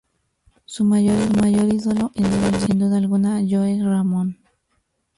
Su 0.65 0.83
mayor 0.83 1.15
ídolo 1.71 2.11
ha 2.17 2.23
sido 2.23 2.59
sin 2.65 2.79
duda 2.79 2.97
alguna 2.97 3.39
Joey 3.47 3.83
Ramone. 3.83 4.39